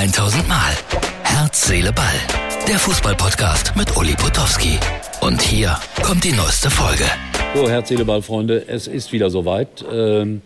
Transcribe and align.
1000 0.00 0.48
Mal. 0.48 0.72
Herz, 1.24 1.66
Seele, 1.66 1.92
Ball. 1.92 2.06
Der 2.66 2.78
Fußballpodcast 2.78 3.76
mit 3.76 3.94
Uli 3.98 4.14
Potowski. 4.14 4.78
Und 5.20 5.42
hier 5.42 5.76
kommt 6.02 6.24
die 6.24 6.32
neueste 6.32 6.70
Folge. 6.70 7.04
So, 7.54 7.68
Herz, 7.68 7.90
Seele, 7.90 8.06
Ball, 8.06 8.22
Freunde, 8.22 8.66
es 8.66 8.86
ist 8.86 9.12
wieder 9.12 9.28
soweit. 9.28 9.84
Ähm, 9.92 10.40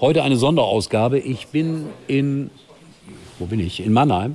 heute 0.00 0.24
eine 0.24 0.36
Sonderausgabe. 0.36 1.20
Ich 1.20 1.46
bin 1.46 1.86
in, 2.08 2.50
wo 3.38 3.46
bin 3.46 3.60
ich? 3.60 3.78
In 3.78 3.92
Mannheim. 3.92 4.34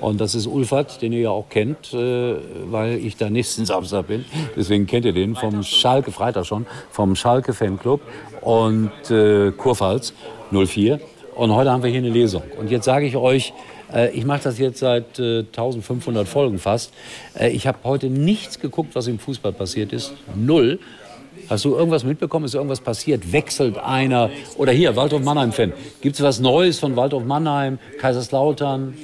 Und 0.00 0.20
das 0.20 0.36
ist 0.36 0.46
Ulfert, 0.46 1.02
den 1.02 1.12
ihr 1.12 1.22
ja 1.22 1.30
auch 1.30 1.48
kennt, 1.48 1.92
äh, 1.92 2.36
weil 2.70 3.04
ich 3.04 3.16
da 3.16 3.28
nächsten 3.28 3.66
Samstag 3.66 4.06
bin. 4.06 4.24
Deswegen 4.54 4.86
kennt 4.86 5.04
ihr 5.04 5.12
den 5.12 5.34
vom 5.34 5.64
Schalke, 5.64 6.12
Freitag 6.12 6.46
schon, 6.46 6.66
vom 6.92 7.16
Schalke 7.16 7.52
Fanclub 7.52 8.00
und 8.40 8.92
äh, 9.10 9.50
Kurpfalz 9.50 10.14
04. 10.52 11.00
Und 11.34 11.52
heute 11.52 11.72
haben 11.72 11.82
wir 11.82 11.90
hier 11.90 11.98
eine 11.98 12.10
Lesung. 12.10 12.44
Und 12.56 12.70
jetzt 12.70 12.84
sage 12.84 13.06
ich 13.06 13.16
euch, 13.16 13.48
äh, 13.48 13.71
ich 14.12 14.24
mache 14.24 14.42
das 14.44 14.58
jetzt 14.58 14.78
seit 14.78 15.18
äh, 15.18 15.40
1500 15.40 16.26
Folgen 16.26 16.58
fast. 16.58 16.92
Äh, 17.38 17.50
ich 17.50 17.66
habe 17.66 17.78
heute 17.84 18.08
nichts 18.08 18.58
geguckt, 18.58 18.94
was 18.94 19.06
im 19.06 19.18
Fußball 19.18 19.52
passiert 19.52 19.92
ist. 19.92 20.12
Null. 20.34 20.78
Hast 21.48 21.64
du 21.64 21.74
irgendwas 21.74 22.04
mitbekommen? 22.04 22.44
Ist 22.44 22.54
irgendwas 22.54 22.80
passiert? 22.80 23.32
Wechselt 23.32 23.78
einer? 23.78 24.30
Oder 24.56 24.72
hier, 24.72 24.96
Waldorf 24.96 25.22
Mannheim-Fan. 25.22 25.72
Gibt 26.00 26.16
es 26.16 26.22
was 26.22 26.40
Neues 26.40 26.78
von 26.78 26.96
Waldorf 26.96 27.24
Mannheim, 27.24 27.78
Kaiserslautern? 27.98 28.94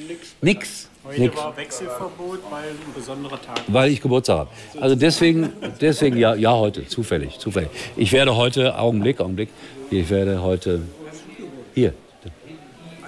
Nix. 0.40 0.88
Heute 1.04 1.20
Nix. 1.20 1.36
war 1.36 1.56
Wechselverbot, 1.56 2.38
weil 2.50 2.68
ein 2.68 2.94
besonderer 2.94 3.40
Tag 3.40 3.58
ist. 3.58 3.72
Weil 3.72 3.90
ich 3.90 4.00
Geburtstag 4.02 4.38
habe. 4.40 4.50
Also 4.80 4.94
deswegen, 4.94 5.52
deswegen 5.80 6.18
ja, 6.18 6.34
ja, 6.34 6.52
heute, 6.52 6.86
zufällig, 6.86 7.38
zufällig. 7.38 7.70
Ich 7.96 8.12
werde 8.12 8.36
heute, 8.36 8.78
Augenblick, 8.78 9.20
Augenblick, 9.20 9.48
ich 9.90 10.10
werde 10.10 10.42
heute, 10.42 10.82
hier, 11.74 11.94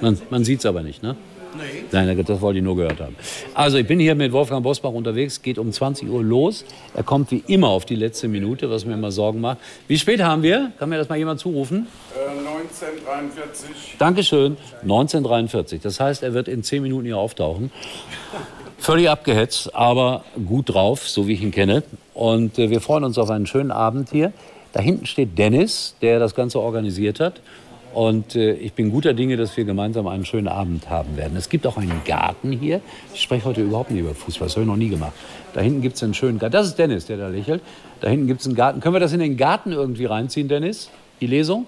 man, 0.01 0.19
man 0.31 0.45
sieht 0.45 0.61
es 0.61 0.67
aber 0.67 0.83
nicht, 0.83 1.03
ne? 1.03 1.15
Nein, 1.93 2.25
das 2.25 2.41
wollte 2.41 2.59
ich 2.59 2.65
nur 2.65 2.77
gehört 2.77 3.01
haben. 3.01 3.17
Also 3.55 3.79
ich 3.79 3.87
bin 3.87 3.99
hier 3.99 4.15
mit 4.15 4.33
Wolfgang 4.33 4.63
Bosbach 4.63 4.93
unterwegs, 4.93 5.43
geht 5.43 5.59
um 5.59 5.73
20 5.73 6.09
Uhr 6.09 6.23
los. 6.23 6.65
Er 6.95 7.03
kommt 7.03 7.31
wie 7.31 7.43
immer 7.47 7.69
auf 7.69 7.85
die 7.85 7.97
letzte 7.97 8.29
Minute, 8.29 8.71
was 8.71 8.85
mir 8.85 8.95
immer 8.95 9.11
Sorgen 9.11 9.41
macht. 9.41 9.59
Wie 9.89 9.99
spät 9.99 10.23
haben 10.23 10.43
wir? 10.43 10.73
Kann 10.79 10.89
mir 10.89 10.99
das 10.99 11.09
mal 11.09 11.19
jemand 11.19 11.41
zurufen? 11.41 11.87
Äh, 12.15 12.31
1943. 12.31 13.97
Dankeschön. 13.99 14.57
1943. 14.83 15.81
Das 15.81 16.01
heißt, 16.01 16.23
er 16.23 16.35
wird 16.35 16.49
in 16.49 16.63
10 16.63 16.83
Minuten 16.83 17.07
hier 17.07 17.19
auftauchen. 17.19 17.71
Völlig 18.79 19.11
abgehetzt, 19.11 19.75
aber 19.75 20.25
gut 20.47 20.73
drauf, 20.73 21.07
so 21.07 21.27
wie 21.27 21.35
ich 21.35 21.43
ihn 21.43 21.51
kenne. 21.51 21.83
Und 22.15 22.59
äh, 22.59 22.71
wir 22.71 22.81
freuen 22.81 23.05
uns 23.05 23.19
auf 23.19 23.29
einen 23.31 23.47
schönen 23.47 23.71
Abend 23.71 24.11
hier. 24.11 24.33
Da 24.73 24.81
hinten 24.81 25.07
steht 25.07 25.37
Dennis, 25.37 25.97
der 26.01 26.19
das 26.19 26.35
Ganze 26.35 26.61
organisiert 26.61 27.21
hat. 27.21 27.41
Und 27.93 28.37
äh, 28.37 28.53
ich 28.53 28.73
bin 28.75 28.91
guter 28.91 29.15
Dinge, 29.15 29.37
dass 29.37 29.57
wir 29.57 29.65
gemeinsam 29.65 30.07
einen 30.07 30.25
schönen 30.25 30.47
Abend 30.49 30.89
haben 30.89 31.17
werden. 31.17 31.37
Es 31.37 31.49
gibt 31.49 31.67
auch 31.67 31.77
einen 31.77 32.03
Garten 32.05 32.53
hier. 32.53 32.81
Ich 33.15 33.23
spreche 33.23 33.45
heute 33.47 33.63
überhaupt 33.63 33.91
nicht 33.91 34.01
über 34.01 34.15
Fußball, 34.15 34.47
das 34.47 34.55
habe 34.57 34.63
ich 34.63 34.69
noch 34.69 34.77
nie 34.77 34.89
gemacht. 34.89 35.13
Da 35.55 35.61
hinten 35.61 35.83
gibt 35.83 35.97
es 35.97 36.03
einen 36.03 36.15
schönen 36.15 36.39
Garten. 36.39 36.53
Das 36.53 36.67
ist 36.69 36.79
Dennis, 36.79 37.07
der 37.07 37.17
da 37.17 37.29
lächelt. 37.29 37.61
Da 38.01 38.09
hinten 38.09 38.27
gibt 38.29 38.41
es 38.41 38.47
einen 38.47 38.55
Garten. 38.55 38.81
Können 38.81 38.95
wir 38.95 39.01
das 39.01 39.13
in 39.13 39.19
den 39.21 39.37
Garten 39.37 39.73
irgendwie 39.73 40.05
reinziehen, 40.05 40.47
Dennis? 40.49 40.89
Die 41.21 41.27
Lesung? 41.27 41.67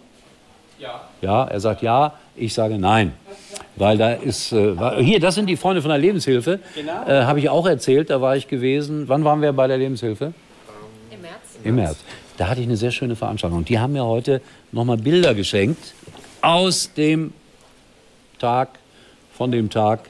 Ja, 1.21 1.45
er 1.45 1.61
sagt 1.61 1.83
ja, 1.83 2.15
ich 2.37 2.55
sage 2.55 2.79
nein. 2.79 3.13
Weil 3.77 3.99
da 3.99 4.13
ist, 4.13 4.53
äh, 4.53 4.79
war- 4.79 5.01
hier, 5.01 5.19
das 5.21 5.35
sind 5.35 5.47
die 5.47 5.57
Freunde 5.57 5.83
von 5.83 5.89
der 5.91 5.99
Lebenshilfe. 5.99 6.61
Äh, 7.07 7.23
Habe 7.23 7.39
ich 7.41 7.49
auch 7.49 7.67
erzählt, 7.67 8.11
da 8.11 8.21
war 8.21 8.37
ich 8.37 8.49
gewesen. 8.49 9.09
Wann 9.09 9.25
waren 9.25 9.43
wir 9.43 9.53
bei 9.53 9.67
der 9.67 9.79
Lebenshilfe? 9.79 10.33
Im 11.11 11.21
März. 11.21 11.35
Im 11.65 11.75
März. 11.77 11.97
Da 12.37 12.49
hatte 12.49 12.61
ich 12.61 12.67
eine 12.67 12.77
sehr 12.77 12.91
schöne 12.91 13.15
Veranstaltung. 13.17 13.59
Und 13.59 13.69
die 13.69 13.79
haben 13.79 13.93
mir 13.93 14.05
heute 14.05 14.41
nochmal 14.73 14.97
Bilder 14.97 15.35
geschenkt 15.35 15.95
aus 16.43 16.93
dem 16.95 17.33
Tag, 18.39 18.79
von 19.33 19.51
dem 19.51 19.71
Tag, 19.71 20.01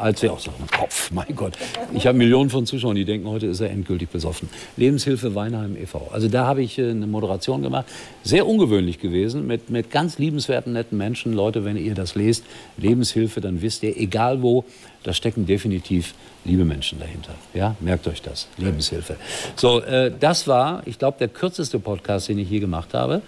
als 0.00 0.24
auch 0.24 0.40
so 0.40 0.50
im 0.58 0.66
Kopf, 0.66 1.10
mein 1.10 1.36
Gott. 1.36 1.58
Ich 1.92 2.06
habe 2.06 2.16
Millionen 2.16 2.48
von 2.48 2.64
Zuschauern, 2.64 2.96
die 2.96 3.04
denken, 3.04 3.28
heute 3.28 3.46
ist 3.46 3.60
er 3.60 3.70
endgültig 3.70 4.08
besoffen. 4.08 4.48
Lebenshilfe 4.76 5.34
Weinheim 5.34 5.76
e.V. 5.76 6.08
Also 6.10 6.28
da 6.28 6.46
habe 6.46 6.62
ich 6.62 6.78
äh, 6.78 6.90
eine 6.90 7.06
Moderation 7.06 7.62
gemacht. 7.62 7.84
Sehr 8.22 8.46
ungewöhnlich 8.46 8.98
gewesen, 8.98 9.46
mit, 9.46 9.68
mit 9.68 9.90
ganz 9.90 10.18
liebenswerten, 10.18 10.72
netten 10.72 10.96
Menschen. 10.96 11.34
Leute, 11.34 11.66
wenn 11.66 11.76
ihr 11.76 11.94
das 11.94 12.14
lest, 12.14 12.44
Lebenshilfe, 12.78 13.42
dann 13.42 13.60
wisst 13.60 13.82
ihr, 13.82 13.96
egal 13.96 14.40
wo, 14.40 14.64
da 15.02 15.12
stecken 15.12 15.46
definitiv 15.46 16.14
liebe 16.44 16.64
Menschen 16.64 16.98
dahinter. 16.98 17.34
Ja, 17.52 17.76
merkt 17.80 18.08
euch 18.08 18.22
das. 18.22 18.48
Lebenshilfe. 18.56 19.16
So, 19.56 19.82
äh, 19.82 20.10
das 20.18 20.48
war, 20.48 20.82
ich 20.86 20.98
glaube, 20.98 21.18
der 21.18 21.28
kürzeste 21.28 21.78
Podcast, 21.78 22.28
den 22.28 22.38
ich 22.38 22.48
je 22.48 22.60
gemacht 22.60 22.94
habe. 22.94 23.20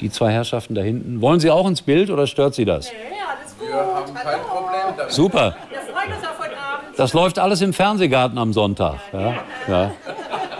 Die 0.00 0.10
zwei 0.10 0.30
Herrschaften 0.30 0.74
da 0.74 0.82
hinten. 0.82 1.20
Wollen 1.20 1.40
Sie 1.40 1.50
auch 1.50 1.66
ins 1.66 1.82
Bild 1.82 2.10
oder 2.10 2.26
stört 2.26 2.54
Sie 2.54 2.64
das? 2.64 2.90
Ja, 2.90 2.96
alles 3.38 3.56
gut. 3.58 3.68
Wir 3.68 3.76
haben 3.76 4.14
kein 4.14 4.40
Problem 4.40 4.96
damit. 4.96 5.12
Super. 5.12 5.56
Wir 5.70 5.78
freuen 5.80 6.12
uns 6.12 6.26
auf 6.26 6.38
heute 6.38 6.56
Abend. 6.56 6.98
Das 6.98 7.12
läuft 7.14 7.38
alles 7.38 7.62
im 7.62 7.72
Fernsehgarten 7.72 8.36
am 8.38 8.52
Sonntag. 8.52 8.96
Ja, 9.12 9.34
ja. 9.68 9.92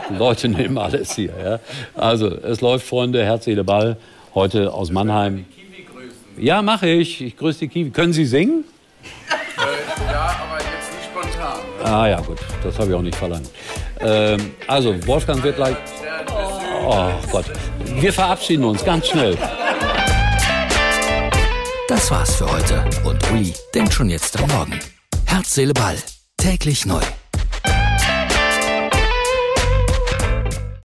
Die 0.08 0.14
Leute 0.14 0.48
nehmen 0.48 0.78
alles 0.78 1.14
hier. 1.14 1.32
Ja. 1.42 1.58
Also, 1.94 2.28
es 2.28 2.60
läuft, 2.60 2.86
Freunde, 2.86 3.24
Herz, 3.24 3.44
Seele, 3.44 3.64
Ball. 3.64 3.96
Heute 4.34 4.72
aus 4.72 4.90
Mannheim. 4.90 5.44
Kiwi 5.54 5.84
grüßen. 5.84 6.16
Ja, 6.38 6.62
mache 6.62 6.88
ich. 6.88 7.20
Ich 7.22 7.36
grüße 7.36 7.60
die 7.60 7.68
Kiwi. 7.68 7.90
Können 7.90 8.12
Sie 8.12 8.24
singen? 8.24 8.64
Äh, 9.28 10.12
ja, 10.12 10.36
aber 10.48 10.58
jetzt 10.58 10.92
nicht 10.94 11.04
spontan. 11.12 11.58
Ah 11.84 12.06
ja, 12.06 12.20
gut. 12.20 12.38
Das 12.62 12.78
habe 12.78 12.90
ich 12.90 12.94
auch 12.94 13.02
nicht 13.02 13.16
verlangt. 13.16 13.50
Ähm, 14.00 14.52
also, 14.66 15.06
Wolfgang 15.06 15.42
wird 15.42 15.56
gleich... 15.56 15.76
Oh 16.88 17.10
Gott. 17.32 17.46
Wir 17.84 18.12
verabschieden 18.12 18.64
uns 18.64 18.84
ganz 18.84 19.08
schnell. 19.08 19.36
Das 21.88 22.10
war's 22.12 22.36
für 22.36 22.48
heute. 22.50 22.84
Und 23.04 23.28
Uli 23.32 23.52
denkt 23.74 23.92
schon 23.92 24.08
jetzt 24.08 24.40
am 24.40 24.48
Morgen. 24.50 24.78
Herz, 25.24 25.52
Seele, 25.52 25.74
Ball. 25.74 25.96
Täglich 26.36 26.86
neu. 26.86 27.02